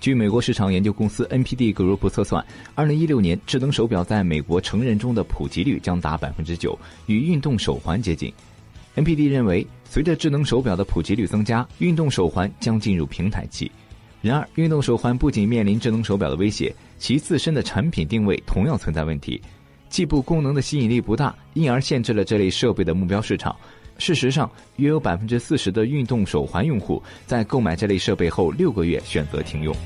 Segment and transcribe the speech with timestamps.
[0.00, 2.42] 据美国市场研究公司 NPD Group 测算，
[2.74, 8.32] 二零一六年智能手表在美国成人中的普及率将达百分之九，与运动手环接近。
[8.96, 13.70] NPD 认为，随着智能手表的普及率增加，运动手环将进入平台期。
[14.22, 19.38] 然而，运动手环不仅面临智能手表的威胁，其自身的产品定位同样存在问题。
[19.90, 23.54] 计步功能的吸引力不大，因而限制了这类设备的目标市场。
[24.00, 29.76] 事实上，约有百分之四十的运动手环用户在购买这类设备后六个月选择停用。